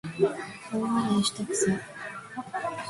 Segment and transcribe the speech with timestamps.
[0.71, 1.71] 大笑いしたくさ